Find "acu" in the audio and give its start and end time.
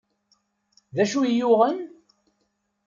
1.03-1.19